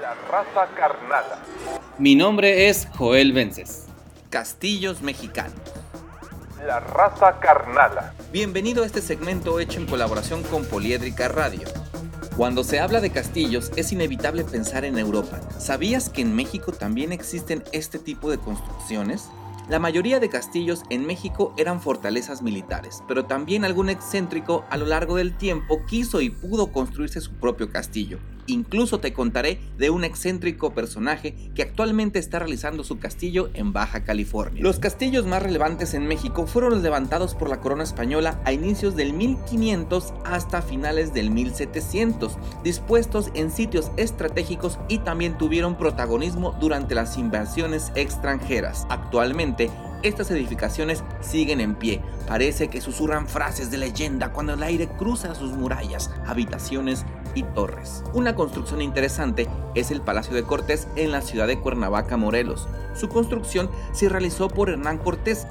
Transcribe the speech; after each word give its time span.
La 0.00 0.14
raza 0.30 0.66
carnala. 0.74 1.38
Mi 1.98 2.14
nombre 2.14 2.70
es 2.70 2.88
Joel 2.96 3.34
Vences. 3.34 3.86
Castillos 4.30 5.02
Mexicanos. 5.02 5.60
La 6.66 6.80
raza 6.80 7.38
carnala. 7.38 8.14
Bienvenido 8.32 8.82
a 8.82 8.86
este 8.86 9.02
segmento 9.02 9.60
hecho 9.60 9.78
en 9.78 9.86
colaboración 9.86 10.42
con 10.44 10.64
Poliédrica 10.64 11.28
Radio. 11.28 11.68
Cuando 12.34 12.64
se 12.64 12.80
habla 12.80 13.02
de 13.02 13.10
castillos 13.10 13.72
es 13.76 13.92
inevitable 13.92 14.44
pensar 14.44 14.86
en 14.86 14.96
Europa. 14.96 15.38
¿Sabías 15.58 16.08
que 16.08 16.22
en 16.22 16.34
México 16.34 16.72
también 16.72 17.12
existen 17.12 17.62
este 17.72 17.98
tipo 17.98 18.30
de 18.30 18.38
construcciones? 18.38 19.28
La 19.68 19.78
mayoría 19.78 20.18
de 20.18 20.30
castillos 20.30 20.82
en 20.88 21.06
México 21.06 21.52
eran 21.58 21.80
fortalezas 21.82 22.40
militares, 22.40 23.02
pero 23.06 23.26
también 23.26 23.66
algún 23.66 23.90
excéntrico 23.90 24.64
a 24.70 24.78
lo 24.78 24.86
largo 24.86 25.16
del 25.16 25.36
tiempo 25.36 25.84
quiso 25.86 26.22
y 26.22 26.30
pudo 26.30 26.72
construirse 26.72 27.20
su 27.20 27.34
propio 27.34 27.70
castillo. 27.70 28.18
Incluso 28.50 28.98
te 28.98 29.12
contaré 29.12 29.60
de 29.78 29.90
un 29.90 30.02
excéntrico 30.02 30.74
personaje 30.74 31.36
que 31.54 31.62
actualmente 31.62 32.18
está 32.18 32.40
realizando 32.40 32.82
su 32.82 32.98
castillo 32.98 33.48
en 33.54 33.72
Baja 33.72 34.02
California. 34.02 34.60
Los 34.60 34.80
castillos 34.80 35.24
más 35.24 35.40
relevantes 35.40 35.94
en 35.94 36.08
México 36.08 36.48
fueron 36.48 36.72
los 36.72 36.82
levantados 36.82 37.36
por 37.36 37.48
la 37.48 37.60
corona 37.60 37.84
española 37.84 38.40
a 38.44 38.52
inicios 38.52 38.96
del 38.96 39.12
1500 39.12 40.14
hasta 40.24 40.62
finales 40.62 41.14
del 41.14 41.30
1700, 41.30 42.36
dispuestos 42.64 43.30
en 43.34 43.52
sitios 43.52 43.92
estratégicos 43.96 44.80
y 44.88 44.98
también 44.98 45.38
tuvieron 45.38 45.76
protagonismo 45.76 46.56
durante 46.60 46.96
las 46.96 47.18
invasiones 47.18 47.92
extranjeras. 47.94 48.84
Actualmente, 48.90 49.70
estas 50.02 50.30
edificaciones 50.30 51.04
siguen 51.20 51.60
en 51.60 51.74
pie. 51.74 52.00
Parece 52.26 52.68
que 52.68 52.80
susurran 52.80 53.28
frases 53.28 53.70
de 53.70 53.78
leyenda 53.78 54.32
cuando 54.32 54.54
el 54.54 54.62
aire 54.62 54.88
cruza 54.88 55.34
sus 55.34 55.52
murallas, 55.52 56.10
habitaciones 56.26 57.04
y 57.34 57.42
torres. 57.42 58.02
Una 58.12 58.34
construcción 58.34 58.82
interesante 58.82 59.48
es 59.74 59.90
el 59.90 60.00
Palacio 60.00 60.34
de 60.34 60.42
Cortés 60.42 60.88
en 60.96 61.12
la 61.12 61.20
ciudad 61.20 61.46
de 61.46 61.58
Cuernavaca, 61.58 62.16
Morelos. 62.16 62.68
Su 62.94 63.08
construcción 63.08 63.70
se 63.92 64.08
realizó 64.08 64.48
por 64.48 64.70
Hernán 64.70 64.98
Cortés, 64.98 65.46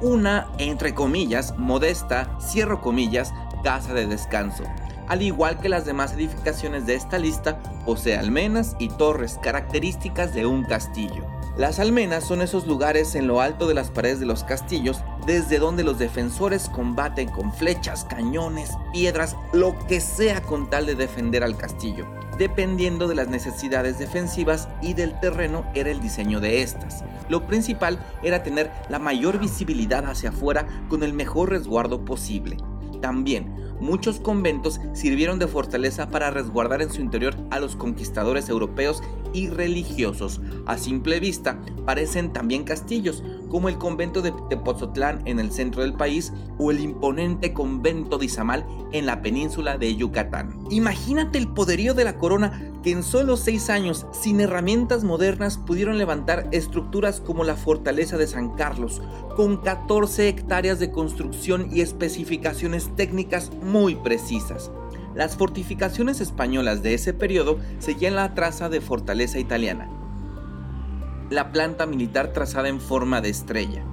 una, 0.00 0.50
entre 0.58 0.94
comillas, 0.94 1.56
modesta, 1.56 2.38
cierro 2.40 2.80
comillas, 2.80 3.32
casa 3.62 3.94
de 3.94 4.06
descanso. 4.06 4.64
Al 5.08 5.22
igual 5.22 5.60
que 5.60 5.68
las 5.68 5.84
demás 5.84 6.12
edificaciones 6.14 6.86
de 6.86 6.94
esta 6.94 7.18
lista, 7.18 7.60
posee 7.84 8.16
almenas 8.16 8.76
y 8.78 8.88
torres 8.88 9.38
características 9.40 10.34
de 10.34 10.46
un 10.46 10.64
castillo. 10.64 11.24
Las 11.56 11.78
almenas 11.78 12.24
son 12.24 12.42
esos 12.42 12.66
lugares 12.66 13.14
en 13.14 13.26
lo 13.26 13.40
alto 13.40 13.66
de 13.66 13.74
las 13.74 13.90
paredes 13.90 14.20
de 14.20 14.26
los 14.26 14.44
castillos 14.44 14.98
desde 15.26 15.58
donde 15.58 15.82
los 15.82 15.98
defensores 15.98 16.68
combaten 16.68 17.28
con 17.28 17.52
flechas, 17.52 18.04
cañones, 18.04 18.70
piedras, 18.92 19.36
lo 19.52 19.76
que 19.86 20.00
sea 20.00 20.40
con 20.40 20.70
tal 20.70 20.86
de 20.86 20.94
defender 20.94 21.42
al 21.42 21.56
castillo. 21.56 22.06
Dependiendo 22.38 23.08
de 23.08 23.14
las 23.14 23.28
necesidades 23.28 23.98
defensivas 23.98 24.68
y 24.82 24.94
del 24.94 25.18
terreno 25.18 25.64
era 25.74 25.90
el 25.90 26.00
diseño 26.00 26.38
de 26.38 26.62
estas. 26.62 27.02
Lo 27.28 27.46
principal 27.46 27.98
era 28.22 28.42
tener 28.42 28.70
la 28.88 28.98
mayor 28.98 29.38
visibilidad 29.38 30.06
hacia 30.06 30.30
afuera 30.30 30.66
con 30.88 31.02
el 31.02 31.12
mejor 31.12 31.50
resguardo 31.50 32.04
posible. 32.04 32.58
También 33.00 33.65
muchos 33.80 34.20
conventos 34.20 34.80
sirvieron 34.92 35.38
de 35.38 35.46
fortaleza 35.46 36.08
para 36.08 36.30
resguardar 36.30 36.82
en 36.82 36.90
su 36.90 37.00
interior 37.00 37.36
a 37.50 37.60
los 37.60 37.76
conquistadores 37.76 38.48
europeos 38.48 39.02
y 39.32 39.48
religiosos. 39.48 40.40
A 40.66 40.78
simple 40.78 41.20
vista, 41.20 41.60
parecen 41.84 42.32
también 42.32 42.64
castillos, 42.64 43.22
como 43.48 43.68
el 43.68 43.78
convento 43.78 44.22
de 44.22 44.32
Tepozotlán 44.48 45.22
en 45.26 45.38
el 45.38 45.52
centro 45.52 45.82
del 45.82 45.94
país 45.94 46.32
o 46.58 46.70
el 46.70 46.80
imponente 46.80 47.52
convento 47.52 48.18
de 48.18 48.26
Izamal 48.26 48.66
en 48.92 49.06
la 49.06 49.22
península 49.22 49.78
de 49.78 49.94
Yucatán. 49.94 50.58
Imagínate 50.70 51.38
el 51.38 51.48
poderío 51.48 51.94
de 51.94 52.04
la 52.04 52.16
corona 52.16 52.72
que 52.86 52.92
en 52.92 53.02
solo 53.02 53.36
seis 53.36 53.68
años, 53.68 54.06
sin 54.12 54.40
herramientas 54.40 55.02
modernas, 55.02 55.58
pudieron 55.58 55.98
levantar 55.98 56.46
estructuras 56.52 57.20
como 57.20 57.42
la 57.42 57.56
fortaleza 57.56 58.16
de 58.16 58.28
San 58.28 58.50
Carlos, 58.50 59.02
con 59.34 59.56
14 59.56 60.28
hectáreas 60.28 60.78
de 60.78 60.92
construcción 60.92 61.68
y 61.72 61.80
especificaciones 61.80 62.94
técnicas 62.94 63.50
muy 63.60 63.96
precisas. 63.96 64.70
Las 65.16 65.36
fortificaciones 65.36 66.20
españolas 66.20 66.84
de 66.84 66.94
ese 66.94 67.12
periodo 67.12 67.58
seguían 67.80 68.14
la 68.14 68.34
traza 68.34 68.68
de 68.68 68.80
fortaleza 68.80 69.40
italiana, 69.40 69.90
la 71.28 71.50
planta 71.50 71.86
militar 71.86 72.32
trazada 72.32 72.68
en 72.68 72.80
forma 72.80 73.20
de 73.20 73.30
estrella. 73.30 73.84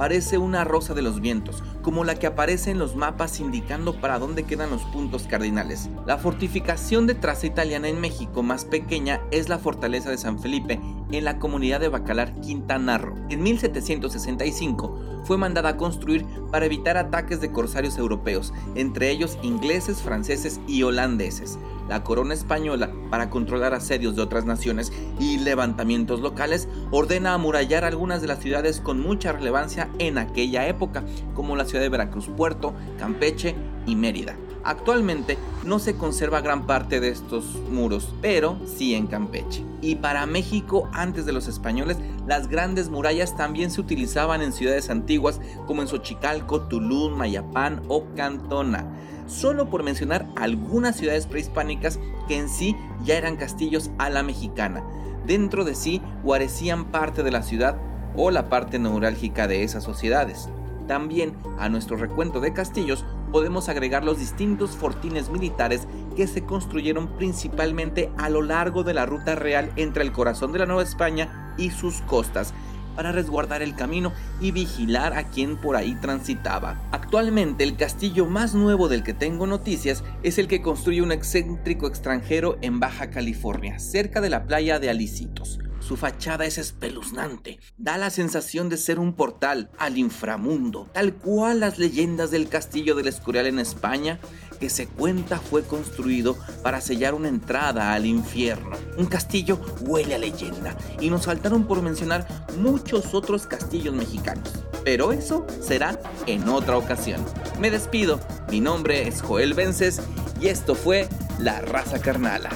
Parece 0.00 0.38
una 0.38 0.64
rosa 0.64 0.94
de 0.94 1.02
los 1.02 1.20
vientos, 1.20 1.62
como 1.82 2.04
la 2.04 2.14
que 2.14 2.26
aparece 2.26 2.70
en 2.70 2.78
los 2.78 2.96
mapas 2.96 3.38
indicando 3.38 4.00
para 4.00 4.18
dónde 4.18 4.44
quedan 4.44 4.70
los 4.70 4.80
puntos 4.84 5.24
cardinales. 5.24 5.90
La 6.06 6.16
fortificación 6.16 7.06
de 7.06 7.14
traza 7.14 7.46
italiana 7.46 7.86
en 7.86 8.00
México 8.00 8.42
más 8.42 8.64
pequeña 8.64 9.20
es 9.30 9.50
la 9.50 9.58
fortaleza 9.58 10.08
de 10.08 10.16
San 10.16 10.40
Felipe 10.40 10.80
en 11.12 11.24
la 11.26 11.38
comunidad 11.38 11.80
de 11.80 11.88
Bacalar, 11.88 12.32
Quintana 12.40 12.96
Roo. 12.96 13.14
En 13.28 13.42
1765 13.42 15.22
fue 15.24 15.36
mandada 15.36 15.68
a 15.68 15.76
construir 15.76 16.24
para 16.50 16.64
evitar 16.64 16.96
ataques 16.96 17.42
de 17.42 17.52
corsarios 17.52 17.98
europeos, 17.98 18.54
entre 18.76 19.10
ellos 19.10 19.36
ingleses, 19.42 20.00
franceses 20.00 20.62
y 20.66 20.82
holandeses. 20.82 21.58
La 21.90 22.04
corona 22.04 22.34
española, 22.34 22.92
para 23.10 23.30
controlar 23.30 23.74
asedios 23.74 24.14
de 24.14 24.22
otras 24.22 24.44
naciones 24.44 24.92
y 25.18 25.38
levantamientos 25.38 26.20
locales, 26.20 26.68
ordena 26.92 27.34
amurallar 27.34 27.84
algunas 27.84 28.20
de 28.22 28.28
las 28.28 28.38
ciudades 28.38 28.80
con 28.80 29.00
mucha 29.00 29.32
relevancia 29.32 29.88
en 29.98 30.16
aquella 30.16 30.68
época, 30.68 31.02
como 31.34 31.56
la 31.56 31.64
ciudad 31.64 31.82
de 31.82 31.88
Veracruz 31.88 32.28
Puerto, 32.28 32.74
Campeche 32.96 33.56
y 33.86 33.96
Mérida. 33.96 34.36
Actualmente 34.62 35.36
no 35.64 35.80
se 35.80 35.96
conserva 35.96 36.42
gran 36.42 36.64
parte 36.64 37.00
de 37.00 37.08
estos 37.08 37.56
muros, 37.68 38.14
pero 38.22 38.56
sí 38.66 38.94
en 38.94 39.08
Campeche. 39.08 39.64
Y 39.82 39.96
para 39.96 40.26
México, 40.26 40.88
antes 40.92 41.26
de 41.26 41.32
los 41.32 41.48
españoles, 41.48 41.96
las 42.24 42.46
grandes 42.46 42.88
murallas 42.88 43.36
también 43.36 43.72
se 43.72 43.80
utilizaban 43.80 44.42
en 44.42 44.52
ciudades 44.52 44.90
antiguas 44.90 45.40
como 45.66 45.82
en 45.82 45.88
Xochicalco, 45.88 46.68
Tulum, 46.68 47.16
Mayapán 47.16 47.82
o 47.88 48.04
Cantona. 48.14 48.86
Solo 49.30 49.70
por 49.70 49.84
mencionar 49.84 50.26
algunas 50.34 50.96
ciudades 50.96 51.26
prehispánicas 51.26 52.00
que 52.26 52.36
en 52.36 52.48
sí 52.48 52.76
ya 53.04 53.16
eran 53.16 53.36
castillos 53.36 53.90
a 53.98 54.10
la 54.10 54.24
mexicana. 54.24 54.82
Dentro 55.24 55.64
de 55.64 55.76
sí 55.76 56.02
guarecían 56.24 56.86
parte 56.86 57.22
de 57.22 57.30
la 57.30 57.42
ciudad 57.42 57.76
o 58.16 58.32
la 58.32 58.48
parte 58.48 58.80
neurálgica 58.80 59.46
de 59.46 59.62
esas 59.62 59.84
sociedades. 59.84 60.48
También 60.88 61.34
a 61.60 61.68
nuestro 61.68 61.96
recuento 61.96 62.40
de 62.40 62.52
castillos 62.52 63.04
podemos 63.30 63.68
agregar 63.68 64.04
los 64.04 64.18
distintos 64.18 64.72
fortines 64.72 65.30
militares 65.30 65.86
que 66.16 66.26
se 66.26 66.42
construyeron 66.42 67.06
principalmente 67.16 68.10
a 68.18 68.28
lo 68.28 68.42
largo 68.42 68.82
de 68.82 68.94
la 68.94 69.06
ruta 69.06 69.36
real 69.36 69.70
entre 69.76 70.02
el 70.02 70.10
corazón 70.10 70.50
de 70.50 70.58
la 70.58 70.66
Nueva 70.66 70.82
España 70.82 71.54
y 71.56 71.70
sus 71.70 72.00
costas, 72.02 72.52
para 72.96 73.12
resguardar 73.12 73.62
el 73.62 73.74
camino 73.74 74.12
y 74.40 74.50
vigilar 74.50 75.14
a 75.14 75.28
quien 75.28 75.56
por 75.56 75.76
ahí 75.76 75.94
transitaba. 76.00 76.80
Actualmente 76.92 77.64
el 77.64 77.76
castillo 77.76 78.26
más 78.26 78.54
nuevo 78.54 78.88
del 78.88 79.02
que 79.02 79.14
tengo 79.14 79.46
noticias 79.46 80.04
es 80.22 80.38
el 80.38 80.48
que 80.48 80.62
construye 80.62 81.02
un 81.02 81.12
excéntrico 81.12 81.86
extranjero 81.86 82.58
en 82.62 82.80
Baja 82.80 83.10
California, 83.10 83.78
cerca 83.78 84.20
de 84.20 84.30
la 84.30 84.44
playa 84.44 84.78
de 84.78 84.90
Alicitos. 84.90 85.58
Su 85.80 85.96
fachada 85.96 86.44
es 86.44 86.58
espeluznante, 86.58 87.58
da 87.76 87.98
la 87.98 88.10
sensación 88.10 88.68
de 88.68 88.76
ser 88.76 88.98
un 88.98 89.14
portal 89.14 89.70
al 89.78 89.98
inframundo, 89.98 90.88
tal 90.92 91.14
cual 91.14 91.60
las 91.60 91.78
leyendas 91.78 92.30
del 92.30 92.48
castillo 92.48 92.94
del 92.94 93.08
Escorial 93.08 93.46
en 93.46 93.58
España, 93.58 94.20
que 94.60 94.68
se 94.68 94.86
cuenta 94.86 95.38
fue 95.38 95.64
construido 95.64 96.36
para 96.62 96.80
sellar 96.80 97.14
una 97.14 97.28
entrada 97.28 97.94
al 97.94 98.06
infierno. 98.06 98.76
Un 98.98 99.06
castillo 99.06 99.58
huele 99.80 100.14
a 100.14 100.18
leyenda 100.18 100.76
y 101.00 101.08
nos 101.10 101.24
faltaron 101.26 101.66
por 101.66 101.82
mencionar 101.82 102.46
muchos 102.58 103.14
otros 103.14 103.46
castillos 103.46 103.94
mexicanos. 103.94 104.64
Pero 104.84 105.12
eso 105.12 105.46
será 105.60 105.98
en 106.26 106.48
otra 106.48 106.76
ocasión. 106.76 107.24
Me 107.58 107.70
despido, 107.70 108.20
mi 108.50 108.60
nombre 108.60 109.08
es 109.08 109.22
Joel 109.22 109.54
Vences 109.54 110.00
y 110.40 110.48
esto 110.48 110.74
fue 110.74 111.08
La 111.38 111.60
Raza 111.62 111.98
Carnala. 112.00 112.50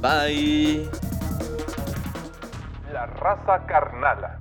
Bye 0.00 1.07
raza 3.28 3.58
carnala. 3.66 4.38